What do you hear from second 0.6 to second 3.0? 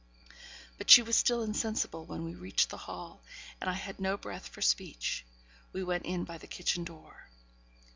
But she was still insensible when we reached the